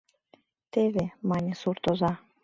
—Теве!— 0.71 1.05
мане 1.29 1.53
суртоза. 1.61 2.11